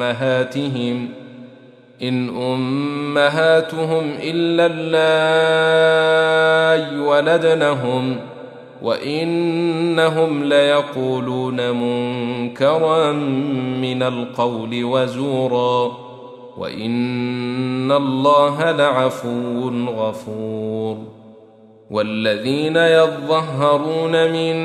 أمهاتهم 0.00 1.08
إن 2.02 2.28
أمهاتهم 2.28 4.12
إلا 4.22 4.66
اللائي 6.00 6.98
ولدنهم 7.00 8.16
وإنهم 8.82 10.44
ليقولون 10.44 11.70
منكرا 11.70 13.12
من 13.82 14.02
القول 14.02 14.84
وزورا 14.84 15.92
وإن 16.58 17.92
الله 17.92 18.70
لعفو 18.70 19.70
غفور. 19.88 21.19
والذين 21.90 22.76
يظهرون 22.76 24.32
من 24.32 24.56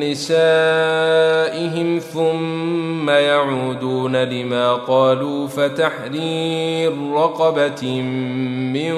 نسائهم 0.00 1.98
ثم 1.98 3.10
يعودون 3.10 4.16
لما 4.16 4.72
قالوا 4.72 5.46
فتحرير 5.46 6.92
رقبة 7.12 8.02
من 8.72 8.94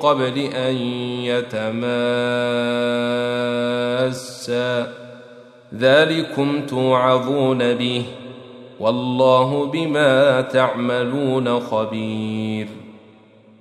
قبل 0.00 0.38
أن 0.38 0.76
يتماسا. 1.24 2.20
ذلكم 5.74 6.66
توعظون 6.66 7.74
به 7.74 8.02
والله 8.80 9.66
بما 9.66 10.40
تعملون 10.40 11.60
خبير. 11.60 12.79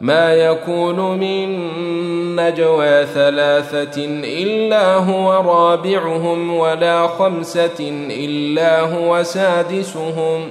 ما 0.00 0.34
يكون 0.34 1.18
من 1.18 1.48
نجوى 2.36 3.06
ثلاثة 3.06 4.04
إلا 4.24 4.94
هو 4.94 5.32
رابعهم 5.32 6.56
ولا 6.56 7.06
خمسة 7.06 7.80
إلا 8.10 8.80
هو 8.80 9.22
سادسهم. 9.22 10.50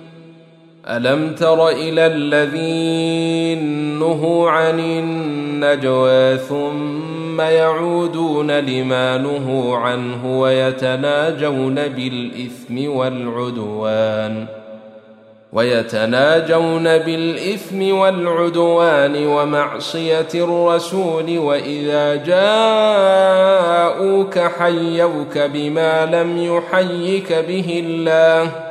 ألم 0.87 1.35
تر 1.35 1.69
إلى 1.69 2.07
الذين 2.07 3.99
نهوا 3.99 4.49
عن 4.49 4.79
النجوى 4.79 6.37
ثم 6.37 7.41
يعودون 7.41 8.51
لما 8.51 9.17
نهوا 9.17 9.77
عنه 9.77 10.39
ويتناجون 10.39 11.75
بالإثم 11.75 12.89
والعدوان 12.89 14.45
ويتناجون 15.53 16.83
بالإثم 16.83 17.93
والعدوان 17.93 19.25
ومعصية 19.25 20.27
الرسول 20.35 21.37
وإذا 21.37 22.15
جاءوك 23.35 24.39
حيوك 24.39 25.37
بما 25.37 26.05
لم 26.05 26.37
يحيك 26.37 27.33
به 27.33 27.83
الله 27.85 28.70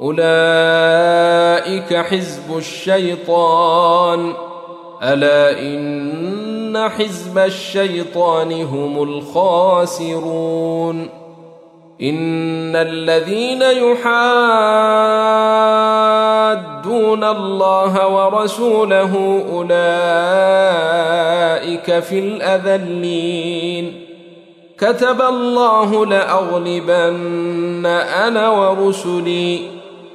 أولئك 0.00 1.96
حزب 1.96 2.56
الشيطان. 2.56 4.32
ألا 5.02 5.60
إن 5.60 6.88
حزب 6.88 7.38
الشيطان 7.38 8.62
هم 8.62 9.02
الخاسرون. 9.02 11.08
إن 12.02 12.76
الذين 12.76 13.62
يحادون 13.62 14.04
الله 17.24 18.08
ورسوله 18.08 19.42
أولئك 19.52 19.74
في 22.00 22.18
الأذلين. 22.18 24.00
كتب 24.78 25.22
الله 25.22 26.06
لأغلبن 26.06 27.86
أنا 28.26 28.48
ورسلي. 28.48 29.73